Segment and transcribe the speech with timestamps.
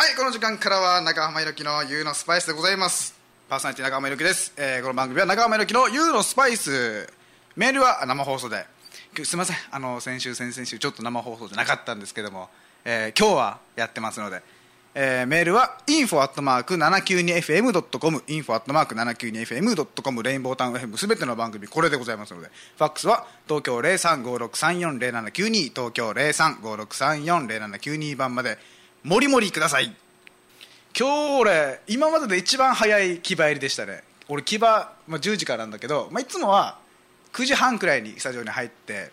[0.00, 3.14] はいこの時間からは中浜ゆきの U のスパイスでございます。
[3.50, 7.06] パーソナリティ中浜ゆきです、えーこの番組は中浜ゆきの U のスパイス
[7.54, 8.64] メールは生放送で。
[9.22, 9.56] すみません。
[9.70, 12.48] あの先週先々週ちょっと生放送じゃなかったんですけども、
[12.86, 14.40] えー今日はやってますので、
[14.94, 22.48] えーメールは info.792fm.com info.792fm.com レインボータウン FM すべての番組これでございますので。
[22.78, 28.79] ファックスは東京0356340792東京0356340792番まで。
[29.02, 29.94] もりもりください。
[30.98, 34.02] 今日俺今までで一番早い気場入りでしたね。
[34.28, 36.78] 俺気場、まあ、10時からなんだけど、まあ、いつもは
[37.32, 39.10] 9時半くらいにスタジオに入って、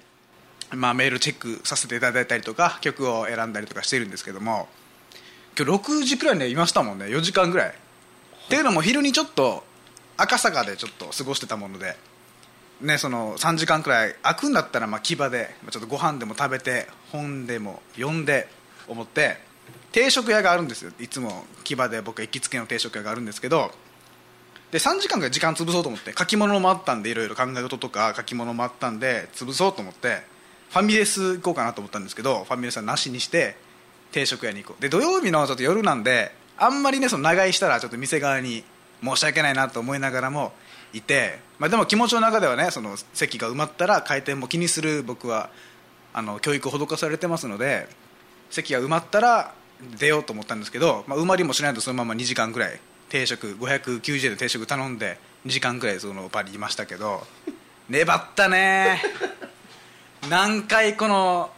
[0.72, 4.68] まあ、メールチェックさせていただいたりとか曲を選んだりとかしてるんですけども
[5.58, 7.06] 今日6時くらいにはいましたもんね。
[7.06, 7.70] 4時間ぐらい。
[7.70, 9.64] っていうのも昼にちょっと
[10.18, 11.96] 赤坂でちょっと過ごしてたもので
[12.82, 18.48] ね、その3時間くらい空くんだったらまあ牙でちょっとご飯でも食べて本でも読んで
[18.88, 19.47] 思って
[19.92, 20.92] 定食屋があるんですよ。
[21.00, 23.72] いつも牙で僕行きつけの定食屋があるんですけど
[24.72, 30.22] で3時間ぐらい時間潰そうと思って書き物もあったんでいろいろ考え事とか書き物もあったんで潰そうと思って
[30.70, 33.56] ファミレス行こうかなと思ったんですけどファミレスはなしにして
[34.12, 34.82] 定食屋に行こう。
[34.82, 38.64] で土曜日のちょっと夜なんであんまりねその長居したらちょっと店側に
[39.04, 40.52] 申し訳ないなと思いながらも
[40.94, 45.50] いて、まあ、でも気持ちの中ではねその席が埋まったら回転も気にする僕は
[46.14, 47.88] あの教育を施されてますので
[48.50, 49.54] 席が埋まったら
[49.98, 52.80] 出ようと思ったんですけど、まあ、埋まりもしないとそのまま2時間ぐらい。
[53.10, 57.26] 定食590円で定食頼んで2時間ぐらいその場にいましたけど。
[57.90, 59.02] 粘ったね。
[60.30, 61.52] 何回この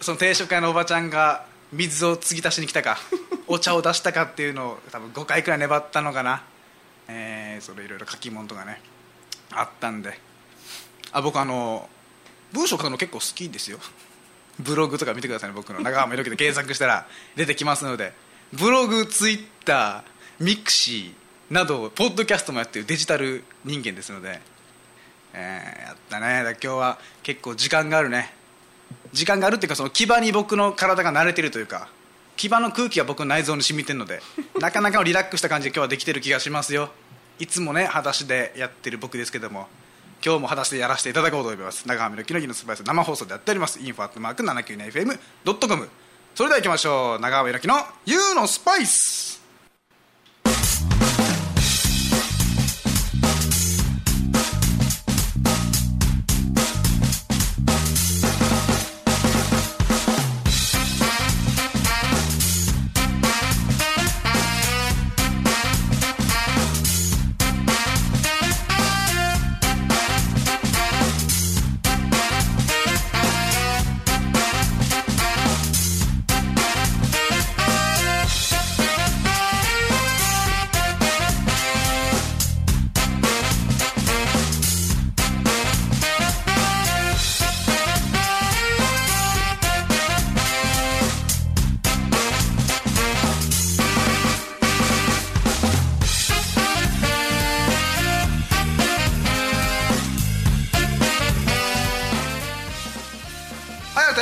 [0.00, 2.98] その定食屋のおばちゃんが水を継ぎ足しに来たか
[3.46, 6.42] お茶を出したかっていうのを多分5回くらい粘ったのかな、
[7.08, 8.80] えーそれいろいろ書き物とかね
[9.50, 10.18] あったんで。
[11.12, 11.88] あ僕あの
[12.52, 13.78] 文章書くの結構好きですよ
[14.58, 15.80] ブログとか見てくださいね僕の。
[15.80, 18.12] 長浜ひろきで検索したら出てきますので。
[18.52, 24.40] ブログツイッターミクシーなどポッドキャストもやってるデジタル人間ですので、
[25.34, 26.42] えーやったね。
[26.62, 28.32] 今日は結構時間があるね。
[29.12, 31.88] 時間があるっていうかその牙に僕の体が慣れてるというか。
[32.36, 34.20] 牙の空気が僕の内臓に染みてるので
[34.60, 36.90] なかなかのリラックスした感じで今日はできてる気がしますよ。
[37.38, 39.68] いつもね裸足でやってる僕ですけども。
[40.24, 41.86] 今日も裸足でやらせていただこうと思います。
[41.86, 43.78] 長雨の木の日のスパイス生放送でやっております。
[43.80, 45.88] インフォアットマーク 792fm.com
[46.34, 47.20] それではいきましょう。
[47.20, 49.45] 長雨の木の U のスパイス。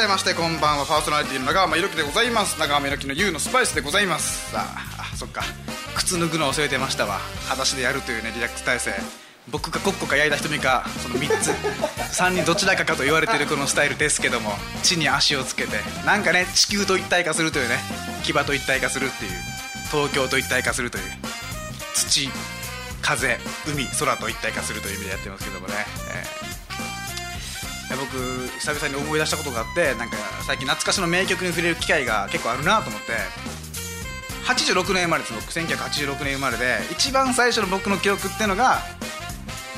[0.05, 0.87] いましてこんばんは。
[0.87, 2.61] パーソナリティの長浜ひろきでございます。
[2.61, 4.51] 長浜ひろきの U のスパイスでございます。
[4.51, 5.43] さああそっか。
[5.97, 7.19] 靴脱ぐの忘れてましたわ。
[7.45, 8.93] 裸足でやるというねリラックス体勢
[9.51, 11.51] 僕かコッコか矢井田瞳かその3つ。
[12.21, 17.79] 3人どちらかかと言われてるこのスタイルですけども地に足をつけてなんかね地球と一体化するというね
[18.25, 19.33] 牙と一体化するっていう
[19.91, 21.05] 東京と一体化するという
[21.95, 22.29] 土
[23.01, 25.75] 風海空と一体化するという意味でやってますけどもね、
[26.11, 26.55] えー
[27.91, 33.13] 僕久々に思い出したことがあってなんか最近懐かしの名曲に触れる機会が結構あるなと思って。
[34.45, 35.53] 86年生まれです僕。
[35.53, 38.79] 1986年生まれで一番最初の僕の記憶っていうのが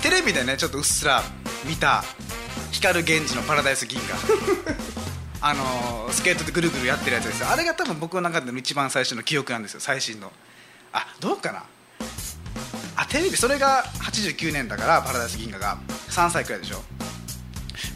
[0.03, 1.23] テレビでねちょっとうっすら
[1.65, 2.03] 見た
[2.73, 4.19] 光源氏の「パラダイス銀河」
[5.41, 7.49] あのースケートでぐるぐるやってるやつですよ。
[7.51, 9.81] あれが多分僕の中での一番最初の記憶なんですよ。
[9.81, 10.33] 最新の。
[10.93, 11.65] あどうかな？
[12.97, 15.79] あテレビそれが89年だから「パラダイス銀河」が。
[16.09, 16.83] 3歳くらいでしょ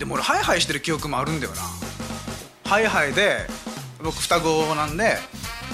[0.00, 1.60] でも俺ハイハイしてる記憶もあるんだよな。
[2.64, 3.46] ハイハイで
[4.02, 5.18] 僕双子なんで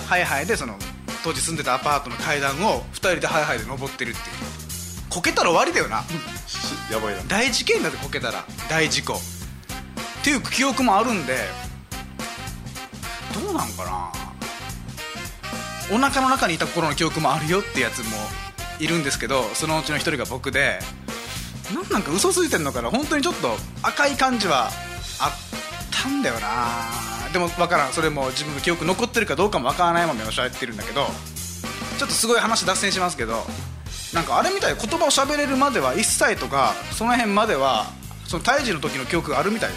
[0.08, 0.74] ハイハイでその
[1.22, 4.26] 当時住んでたアパートの階段を2人でハイハイで登ってるっていう。
[5.08, 6.02] こけたら終わりだよな。
[6.90, 7.22] やばいな。
[7.28, 8.44] 大事件だってこけたら。
[8.68, 9.14] 大事故。
[9.14, 9.18] っ
[10.24, 11.36] ていう記憶もあるんで
[13.32, 14.12] どうなんかな。
[15.94, 18.06] お腹の中にいた頃の記憶もあるよってやつも
[18.80, 20.80] いるんですけどそのうちの一人が僕で
[21.74, 22.90] なんなんか嘘ついてんのかな？
[22.90, 24.70] 本当にちょっと赤い感じは
[25.20, 25.32] あっ
[25.90, 27.28] たんだよな。
[27.32, 27.92] でも分からん。
[27.92, 31.06] それも自分の記憶残ってるかどうかも分からないままおっしゃってるんだけど
[31.98, 33.44] ちょっとすごい話脱線しますけど
[34.14, 37.86] なんかあれみたい言葉を喋れるまでは1歳とかその辺までは
[38.26, 39.76] その胎児の時の記憶があるみたいよ。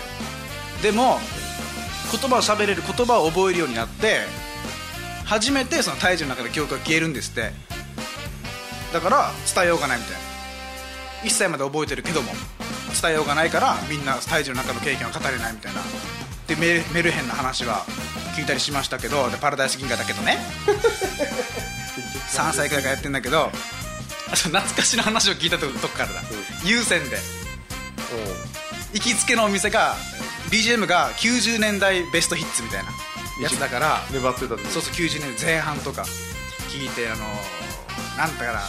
[0.84, 1.18] でも
[2.12, 4.22] 言葉を喋れる言葉を覚えるようになって
[5.26, 7.52] 初めてその胎児の中で記憶が消えるんですって。
[8.94, 10.29] だから伝えようがないみたいな。
[11.24, 12.32] 1歳まで覚えてるけども
[13.02, 15.82] 伝えようがないからみんな胎児の中の経験は語れないみたいな。
[16.48, 17.86] でメメルヘンな話は
[18.36, 20.38] 聞いたりしましたけどでパラダイス銀河だけどね。
[22.30, 23.52] 3歳くらいからやってんだけど
[24.30, 26.22] 懐かしの話を聞いたととこからだ、
[26.64, 27.18] 有線で。
[28.94, 29.96] 行きつけのお店が
[30.50, 32.90] BGM が90年代ベストヒッツみたいな
[33.42, 36.04] やつだから粘ってたそうそう90年代前半とか
[36.70, 37.18] 聞いてあの
[38.18, 38.62] なんだから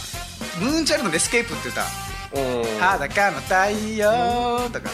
[0.59, 1.87] ムーンチャイルドのエスケープって歌うん
[2.79, 3.55] 裸の太
[3.95, 4.89] 陽とか。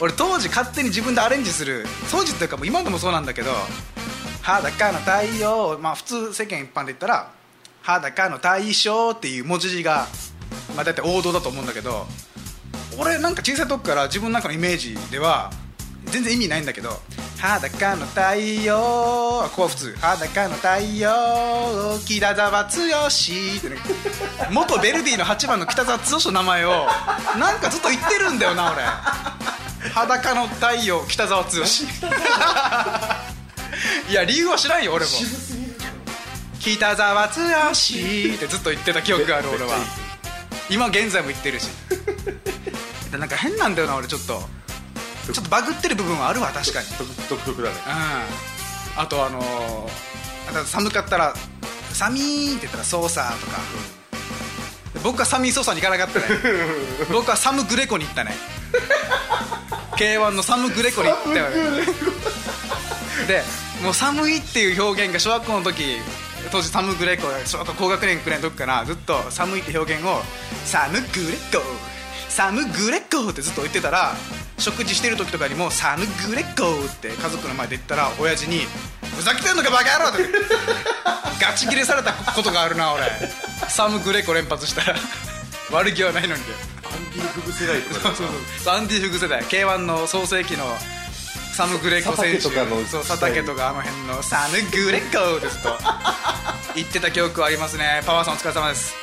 [0.00, 1.84] 俺当時勝手に自分でアレンジする。
[2.10, 3.50] 当時っていうかもう今でもそうなんだけど
[4.42, 7.30] 裸の太陽まあ普通世間一般で言ったら
[7.82, 10.06] 裸の大将っていう文字が
[10.74, 12.06] まあ大体王道だと思うんだけど
[12.98, 15.50] 俺なんか小さい時から自分の中のイメージでは
[16.06, 16.90] 全然意味ないんだけど
[17.40, 19.96] 裸の太陽ここは普通。
[19.96, 22.70] 裸の太陽北沢剛っ
[23.62, 23.76] てね。
[24.50, 26.86] 元ベルディの8番の北沢剛の名前を
[27.38, 28.82] なんかずっと言ってるんだよな俺。
[29.94, 31.48] 裸の太陽北沢剛
[34.10, 35.10] いや理由は知らんよ俺も。
[36.60, 37.34] 北沢剛っ
[38.38, 39.78] てずっと言ってた記憶がある俺は。
[40.68, 41.68] 今現在も言ってるし。
[43.10, 44.42] でなんか変なんだよな俺ちょっと
[45.26, 46.88] ちょっとバグってる部分はあるわ確かに。
[46.98, 47.74] 独独特だね。
[48.96, 49.02] うん。
[49.02, 51.34] あとあのー、寒かったら
[51.92, 53.58] 「寒い」って言ったら「ソーサー」とか。
[55.02, 56.26] 僕はサミーソーサーに行かなかったね。
[57.10, 58.36] 僕はサム・グレコに行ったね。
[59.96, 61.86] K1 のサム・グレコに行ったよね。
[63.26, 63.42] で
[63.82, 65.98] もう寒いっていう表現が小学校の時
[66.50, 70.22] 当時サム・グレコ小学校高学年くらいの時からずっと寒いって表現を
[70.64, 71.62] サム・グレコ
[72.28, 74.14] サム・グレコってずっと言ってたら
[74.60, 78.66] 食事してる時とかにもサム・グレコって家族の前で言ったら親父に
[79.16, 80.28] 「ふざけてんのかバカ野郎!」っ て
[81.40, 83.04] ガチギレされたことがあるな俺。
[83.68, 84.94] サム・グレコ連発したら。
[85.72, 86.42] 悪気はないのに。
[86.84, 88.26] アンディ・フグ世代とかそうそう
[88.64, 88.74] そう。
[88.74, 89.42] アンディ・フグ世代。
[89.44, 90.76] K1 の創世紀の
[91.56, 92.42] サム・グレコ選手。
[92.42, 95.78] 佐竹とかのそう佐竹とかあの辺のサム・グレコですと。
[96.74, 98.02] 言ってた記憶はありますね。
[98.04, 98.94] パワーさんお疲れ様です、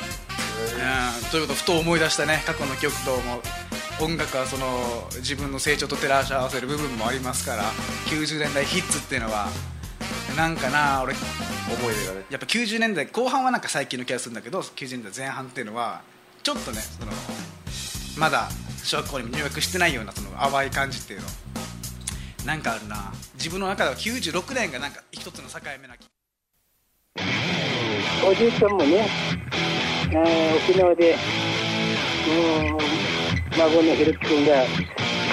[1.22, 3.42] うん、ということふと思い出したね過去の記憶とも
[4.00, 7.64] 音楽はその自分の成長と照らし合わせる部分もありますから
[8.06, 9.48] 90年代ヒッツっていうのは
[10.36, 12.24] なんかな俺思い出がね。
[12.30, 16.02] やっぱ90年代後半はなんか最近の気がするんだけど90年代前半っていうのは
[16.42, 17.12] ちょっとねその
[18.18, 18.48] まだ
[18.84, 21.26] 小学校にも入学してないようなその淡い感じっていうの。
[22.46, 23.12] なんかあるな。
[23.34, 26.06] 自分の中では96年がなんか一つの境目な気。
[28.24, 29.06] おじいちゃんもね、
[30.06, 32.97] あー沖縄で、うん、
[33.58, 34.70] 孫のひろき君が一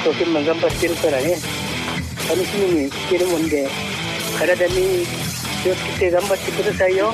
[0.03, 1.37] 生懸命頑張ってるからね、
[2.27, 3.69] 楽しみにしてるもんで、
[4.39, 5.05] 体に
[5.61, 7.13] 気をつけて頑張ってくださいよ。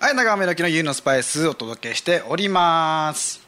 [0.00, 3.40] はい長め時の U のスパイスお届けしております。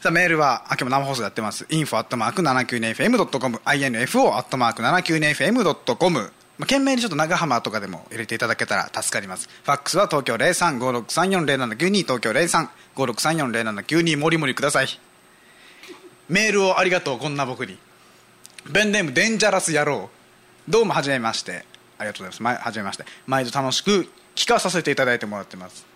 [0.00, 1.66] さあメールはあ今日も生放送やってます。
[1.66, 9.48] info.792fm.com info.792fm.com まあ、懸命にちょっと長浜とかでも入れていただけたら助かります。
[9.64, 14.88] ファックスは東京0356340792東京0356340792もりもりください。
[16.28, 17.78] メールをありがとうこんな僕に。
[18.70, 20.08] ベンネームデンジャラス野郎。
[20.68, 21.64] どうもはじめまして。
[21.98, 22.42] ありがとうございます。
[22.42, 23.04] まはじめまして。
[23.26, 25.86] 毎度楽しく聞かさせていただいてもらってます。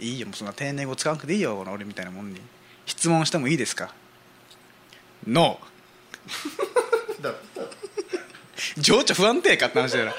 [0.00, 2.40] いいよもうそんな丁寧語使わなくていいよ俺みたいなもんに。
[2.86, 3.94] 質問してもいいですか？
[5.26, 7.32] ノー
[8.80, 10.14] 情緒不安定かって話だよな。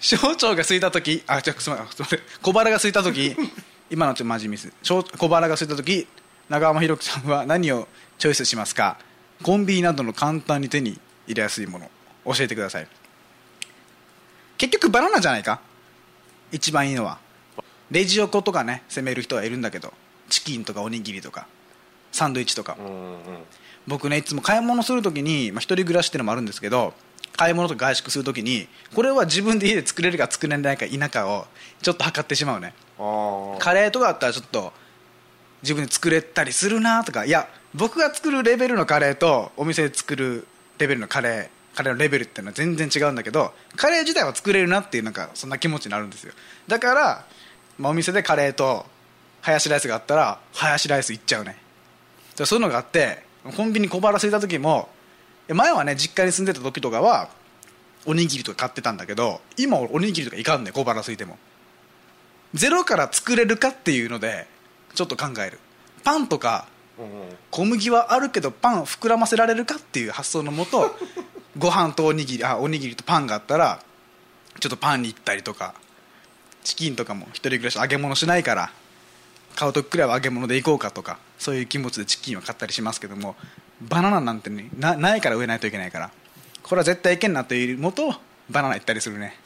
[0.00, 1.88] 小腸が空いた時あじゃすまん
[2.42, 3.34] 小腹が空いた時
[3.88, 4.72] 今のちょっとマジミス。
[4.82, 6.06] 小小腹が空いた時
[6.48, 7.88] 長浜ひろきさんは何を
[8.18, 8.98] チョイスしますか？
[9.42, 11.90] コンビニなどの簡単に手に入れやすいもの。
[12.26, 12.88] 教えてください。
[14.58, 15.60] 結局バナナじゃないか？
[16.52, 17.18] 一番いいのは。
[17.90, 19.92] レジ横とかね攻める人はいるんだけど。
[20.28, 21.46] チキンとかおにぎりとか。
[22.14, 22.76] サンドイッチとか。
[22.78, 23.18] うんうん。
[23.86, 26.94] 僕ねいつも買い物するときに、まあ、一人暮らしっていうのもあるんですけど
[27.36, 31.46] 買い物とか外食するときにこれは自分で家で作れるか作れないか否かを
[31.82, 32.72] ちょっと測ってしまうね。
[32.98, 34.72] ああカレーとかだったらちょっと
[35.62, 37.24] 自分で作れたりするなとか。
[37.24, 40.46] いや僕が作るレベルのカレーとお店で作る
[40.78, 46.32] レベルのカレーカレーのレベルっていうのは全然違うんだけどカレー自体は作れるなっていうなんかそんな気持ちになるんですよ。
[46.68, 47.26] だから、
[47.78, 48.86] まあ、お店でカレーと
[49.40, 51.58] ハヤシライスがあったらハヤシライスいっちゃうね。
[51.58, 51.63] で
[52.36, 53.22] そういうのがあって
[53.56, 54.88] コンビニ小腹空いた時も
[55.48, 57.28] 前はね実家に住んでた時とかは
[58.06, 61.38] おにぎりとか買ってたんだけど今俺おにぎりとかいかんねん小腹空いても。
[62.54, 64.46] ゼロから作れるかっていうので
[64.94, 65.58] ちょっと考える。
[66.04, 66.66] パンとか
[67.50, 70.94] 小麦はあるけどパンを膨らませられるかっていう発想のもと
[71.58, 73.80] ご飯とおにぎりあおにぎりとパンがあったら
[74.60, 75.74] ちょっとパンに行ったりとか
[76.62, 78.72] チキンとかも一人暮らし揚げ物しないから
[79.54, 83.36] 買う時くらいは揚げ物で行こうかとかそういう気持ちでチキンを買ったりしますけども
[83.80, 86.10] バナナなんてねなないから植えないといけないから
[86.62, 88.14] これは絶対いけんなというもと
[88.50, 89.36] バナナ行ったりするね。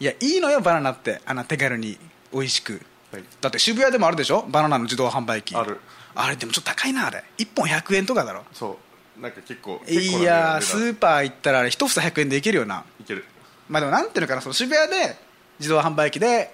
[0.00, 1.98] いやいいのよバナナってあんな手軽に
[2.32, 2.82] 美味しく。
[3.12, 3.24] はい。
[3.40, 4.44] だって渋谷でもあるでしょ？
[4.48, 5.54] バナナの自動販売機。
[5.56, 5.80] ある。
[6.14, 7.24] あれでもちょっと高いなあれ。
[7.38, 8.44] 1本100円とかだろ。
[8.52, 8.78] そ
[9.18, 9.20] う。
[9.20, 12.84] なんか結構いやスーパー行ったらあれ1房100円でいけるよな。
[13.00, 13.24] いける。
[13.68, 15.16] まあでもなんていうのかなその渋谷で
[15.58, 16.52] 自動販売機で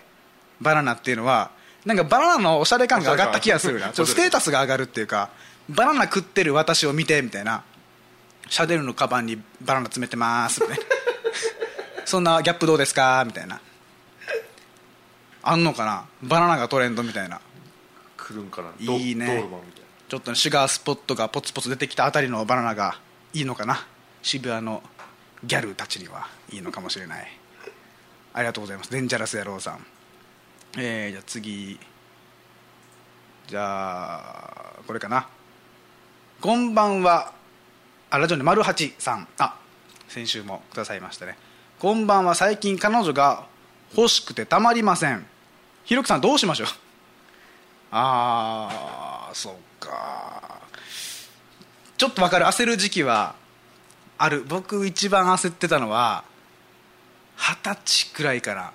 [0.61, 1.51] バナナっていうのは
[1.85, 3.87] なんかバナナのおしゃれ感が上がった気がするな。
[3.87, 5.31] ちょっとステータスが上がるっていうか
[5.69, 7.65] バナナ食ってる私を見てみたいな。
[8.49, 10.85] シャネルのカバンにバナナ詰めてますみたいな。
[12.05, 13.25] そんなギャップどうですか？
[13.27, 13.61] みたいな。
[15.43, 16.05] あんのかな？
[16.23, 17.41] バナナがトレンドみたいな。
[18.17, 18.73] 来るんかな？
[18.79, 19.45] いいね。
[20.09, 22.99] ちょっとねシュガースポットがポツポツ出てきたあたりのバナナが
[23.33, 23.87] いいのかな？
[24.23, 24.83] 渋谷の
[25.45, 27.27] ギャルたちにはいいのかもしれない。
[28.35, 28.91] ありがとうございます。
[28.91, 29.87] デンジャラス野郎さん
[30.79, 31.79] えー、じゃあ次。
[33.47, 35.27] じゃあこれかな。
[36.41, 37.33] こんばんは。
[38.11, 39.29] あラジオネ丸八さん。
[39.39, 39.57] あ
[40.09, 41.37] 先週もくださいましたね。
[41.79, 42.35] こんばんは。
[42.35, 43.45] 最近彼女が
[43.97, 45.27] 欲しくてたまりません。
[45.85, 46.67] ひろきさんどうしましょう？
[47.93, 50.61] ああそうか。
[51.99, 52.47] ちょっとわかる。
[52.47, 53.35] 焦る時期は
[54.17, 54.43] ある。
[54.45, 56.25] 僕一番焦ってたのは
[57.37, 58.73] 二十歳くらいから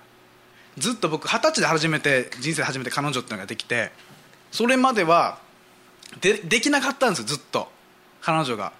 [0.77, 3.91] ずっと僕二十歳で初めて人生で初めて彼女っていうのができて
[4.51, 5.39] それまでは
[6.21, 7.69] でできなかったんですよずっと。
[8.21, 8.73] 彼女が。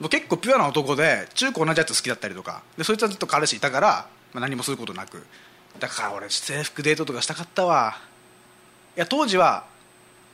[0.00, 2.62] 僕結構ピュアな男で中高同じやつ好きだったりとか。
[2.76, 5.24] でそいつはずっと彼氏いたから、まあ、何もすることなく。
[5.78, 7.96] だから俺制服デートとかしたかったわ。
[8.96, 9.64] いや当時は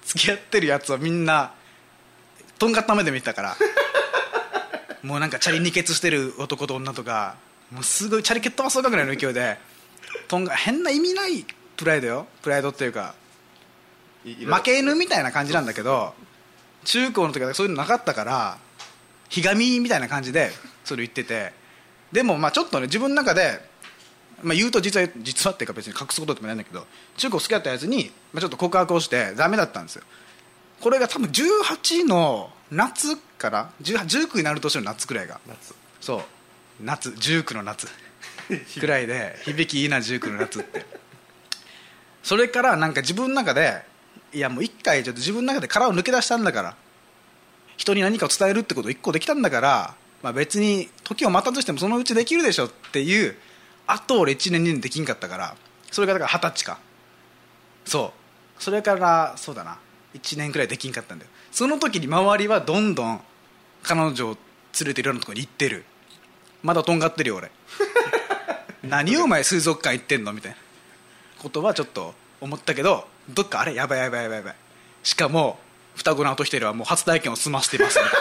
[0.05, 1.53] 付き合ってるやつはみんな
[2.59, 3.57] とんがった目で見てたから。
[5.03, 7.37] もうなんかチャリ二血してる男と女とか
[7.71, 9.59] もうすごいチャリ蹴っ飛ばそうかぐらいの勢いで
[10.29, 11.45] とんが変な意味ない
[11.77, 12.27] プライドよ。
[12.43, 13.15] プライドっていうか
[14.25, 16.15] 負け犬みたいな感じなんだけど
[16.85, 18.59] 中高の時はそういうのなかったから
[19.29, 20.51] ひがみみたいな感じで
[20.85, 21.53] それ言ってて。
[22.13, 23.61] でもまあちょっとね自分の中で、
[24.43, 26.87] まあ、言うと実は実はっていうか別に隠すことでもないんだけど
[27.17, 30.05] 中高好きだったやつに、まあ、ちょっと告白をしてダメだったんですよ。
[30.81, 35.41] これが多分18の夏から18 19になる年の夏くらいが。
[35.47, 35.75] 夏。
[36.01, 36.21] そう。
[36.81, 37.11] 夏。
[37.11, 37.89] 19の夏
[38.81, 40.85] くらいで響きいいな19の夏って。
[42.23, 43.83] それからなんか自分の中で
[44.33, 46.77] いやもう一回ちょっと自分の中で殻を抜け出したんだから。
[47.77, 53.37] 人に何かを伝えるってことを一個できたんだから、まあ、別に時を待たずしてもそのうちできるでしょっていう
[53.87, 55.57] あと俺1年2年できんかったから。
[55.91, 56.79] それがだから二十歳か。
[57.85, 58.13] そ
[58.59, 58.63] う。
[58.63, 59.79] それからそうだな。
[60.15, 61.31] 1年くらいできんかったんだよ。
[61.51, 63.21] その時に周りはどんどん
[63.83, 64.37] 彼女を
[64.81, 65.85] 連れていろんなとこに行ってる。
[66.63, 67.51] まだとんがってるよ俺。
[68.89, 70.33] 何をお前水族館行ってんの？
[70.33, 70.57] みたいな。
[71.43, 73.75] ことはちょっと思ったけどどっかあれ？
[73.75, 74.55] やばいやばいやばいやばい。
[75.03, 75.59] しかも
[75.95, 78.13] 双子の後一人はもう初体験を済ませてますみたい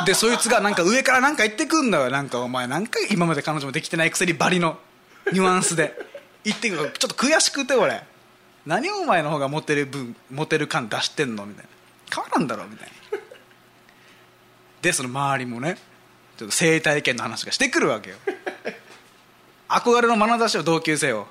[0.00, 0.04] な。
[0.06, 2.10] でそいつがなんか上からなんか言ってくんだよ。
[2.10, 4.78] なんかお前なんか今まで彼女もできてないくせにバリの。
[5.32, 5.94] ニュアンスで。
[6.44, 6.92] 言ってくる。
[6.98, 8.02] ちょっと悔しくて俺。
[8.66, 11.46] 何お前の方がモテる分モテる感出してんの？
[11.46, 11.70] みたいな。
[12.14, 12.94] 変わらんだろみたいな。
[14.82, 15.78] でその周りもね
[16.36, 18.16] ちょっと性体験の話がしてくるわけよ
[19.68, 21.26] 憧れの眼差しを同級生を。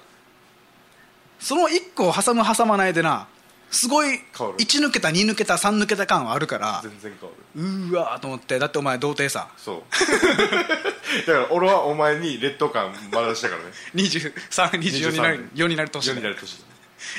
[1.40, 3.28] その1個を挟む挟まないでな
[3.70, 4.60] すごい変わる。
[4.60, 7.62] 1抜けた2抜けた3抜けた感はあるから全然変わる。
[7.62, 9.50] うーわーと思ってだってお前童貞さ。
[9.58, 9.84] そう。
[11.28, 13.72] だから俺はお前に劣等感まだしたからね。
[13.96, 16.64] 2324になる4になる年世でになる年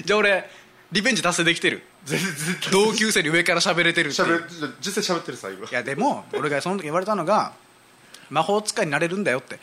[0.05, 0.51] じゃあ俺
[0.93, 1.83] リベンジ達成できてる。
[2.05, 2.31] 全然。
[2.71, 4.49] 同級生に上から喋れてるっていう。
[4.49, 5.69] しゃべ実際喋ってるさ今。
[5.69, 7.53] いやでも俺がその時言われたのが
[8.31, 9.59] 魔法使いになれるんだよって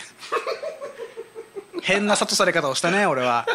[1.82, 3.46] 変な諭され方をしたね俺は。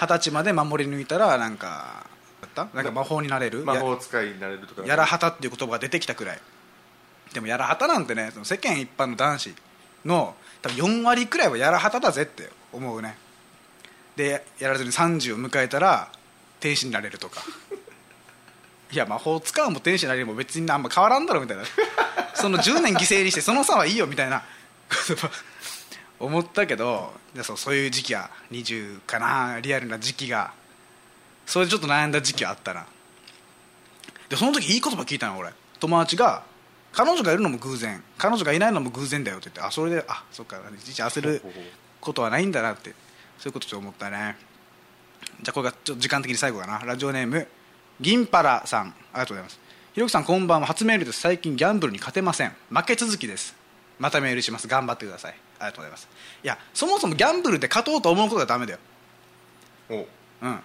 [0.00, 2.06] 二十歳まで守り抜いたらなんか
[2.54, 3.64] だったなんか魔法になれる。
[3.64, 4.82] 魔法使いになれるとか。
[4.82, 6.40] ややらはたっていう言葉が出てきたくらい。
[7.34, 9.54] でもやらはたなんてねその世間一般の男子
[10.04, 13.16] の多分4割くらいはやらはただぜって思うね。
[14.16, 16.10] でやらずに30を迎えたら
[16.58, 17.42] 天使になれるとか。
[18.90, 21.64] いや魔法使うも天使になれるも別にあんま変わらんだろみたいな。
[22.34, 24.42] その10年犠牲にしてその差はいいよみたいな
[25.08, 25.30] 言葉
[26.20, 30.52] 思ったけどでそうそういう時期は20かなリアルな時期が
[31.46, 32.86] それでちょっと悩んだ時期はあったな。
[34.28, 35.50] でその時いい言葉聞いたの俺。
[35.80, 36.44] 友達が
[36.92, 38.04] 彼女がいるのも偶然。
[38.18, 41.42] 彼女がいないのも偶然だよって言ってあそれであそっかいちいち焦る
[42.00, 42.90] ことはないんだなって
[43.38, 44.36] そういうことちょっと思ったね。
[45.42, 46.78] じゃあこれがちょっと時間的に最後かな。
[46.80, 47.48] ラジオネーム
[48.00, 48.88] 銀パラさん。
[48.88, 49.58] ありがとうございます。
[49.94, 50.66] ひろきさんこんばんは。
[50.66, 51.20] 初メールです。
[51.20, 52.52] 最近ギャンブルに勝てません。
[52.68, 53.56] 負け続きです。
[53.98, 54.68] またメールします。
[54.68, 56.08] 頑張ってくださいありがとうございます。
[56.42, 58.78] いやそもそもギャンブルで勝とうと思うことがダメだよ。
[59.90, 59.94] お。
[59.94, 60.60] うん。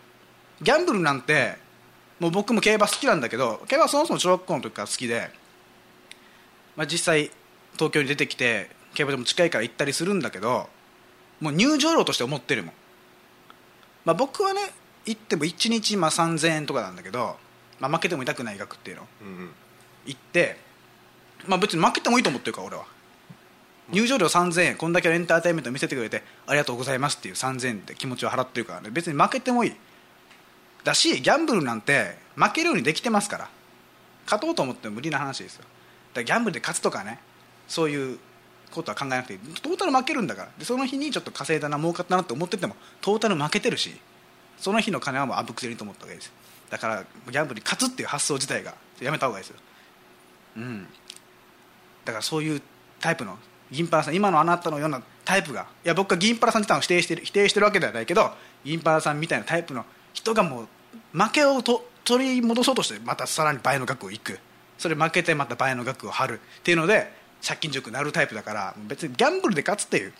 [0.61, 1.57] ギャンブルなんて
[2.19, 5.29] もう僕も競馬好きなんだけど競馬はそもそも小学校の時から好きで、
[6.75, 7.31] まあ、実際
[7.73, 10.69] 東京に出てきて競馬でも近いから行ったりするんだけど
[11.41, 12.73] もう入場料として思ってるもん、
[14.05, 14.61] まあ、僕はね
[15.05, 17.35] 行っても1日まあ3000円とかなんだけど、
[17.79, 19.07] まあ、負けても痛くない額っていうの。
[19.21, 19.51] うんうん。
[20.05, 20.57] 行って、
[21.47, 22.85] まあ、別に負けてもいいと思ってるから俺は
[23.91, 28.89] 入場料3000円こんだけのエンターテインメント見せてくれてありがとうございますっていう3000円って気持ちを払ってるからね。
[28.91, 29.73] 別に負けてもいい。
[30.83, 33.49] だしギャンブルなんて負けるようにできてますから。
[34.25, 35.61] 勝とうと思っても無理な話ですよ。
[35.61, 37.19] だからギャンブルで勝つとかね
[37.67, 38.19] そういう
[38.71, 39.39] ことは考えなくていい。
[39.39, 40.49] トータル負けるんだから。
[40.57, 43.95] でその日にちょっと稼いだな儲かったなって思っててもトータル負けてるし
[44.57, 46.31] その日の金はもうあぶくせにと思ったわけです
[46.69, 49.59] だからギャンブルに勝つっていう発想自体がやめた方がいいですよ。
[50.57, 50.87] うん。
[52.05, 52.61] だからそういう
[52.99, 53.37] タイプの
[53.71, 58.31] 銀パラさん今のあなたのようなタイプがいや僕は銀パラさん自体を否定してる否定してるわけではないけど
[58.63, 60.67] 銀パラさんみたいなタイプの人がもう
[61.13, 64.39] 負けをと取り戻そうとしてまたさらに倍の額をいく。
[64.77, 67.09] それ負けてまた倍の額を張るっていうので
[67.41, 70.13] 借金塾になるタイプだから別にギャンブルで勝つっていう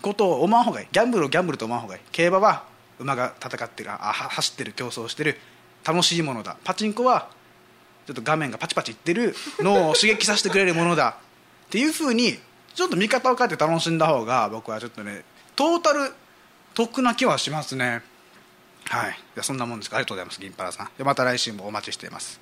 [0.00, 0.88] ことを思わん方がいい。
[0.90, 2.02] ギャンブルをギャンブルと思わん方がいい。
[2.10, 2.64] 競馬は
[2.98, 5.38] 馬が戦ってるあ走ってる競争してる
[5.84, 6.56] 楽しいものだ。
[6.64, 7.28] パチンコは
[8.06, 11.16] ちょっと画面がパチパチいってるのを刺激させてくれるものだ。
[11.66, 12.38] っていうふうに
[12.74, 15.24] ちょっと見方を変えて楽しんだ方が僕はちょっとね
[15.56, 16.12] トータル
[16.74, 18.02] 得な気はしますね。
[18.86, 19.18] はい。
[19.34, 19.96] じゃそんなもんですか。
[19.96, 20.90] ありがとうございます銀パラさん。
[20.96, 22.40] でまた来週もお待ちしています。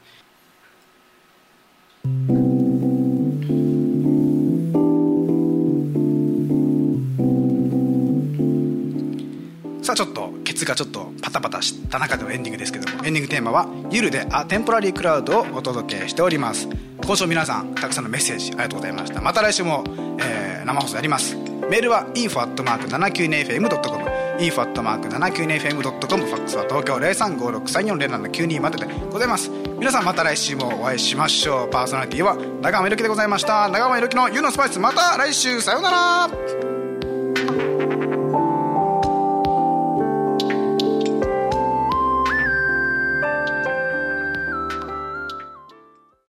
[9.82, 16.68] さあちょっとケツがちょっとパタパタした中でのエンディングですけどもエンディングテーマは「ゆるであテンポラリークラウド」をお届けしております。
[17.04, 19.20] 今週皆さんたくさんのメッセージありがとうございました。
[19.20, 19.84] また来週も、
[20.20, 21.36] えー生放送やります。
[21.70, 24.04] メールは info.792fm.com
[24.38, 29.50] info.792fm.com ファックスは東京0356340792まででございます。
[29.78, 31.70] 皆さんまた来週もお会いしましょう。
[31.70, 33.68] パーソナリティは長濱ゆるきでございました。
[33.68, 35.60] 長濱ゆるきの「ゆのスパイス」また来週。
[35.60, 36.59] さようなら。